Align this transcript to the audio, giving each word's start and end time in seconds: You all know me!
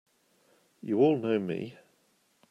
You 0.81 0.97
all 1.01 1.15
know 1.15 1.37
me! 1.37 1.77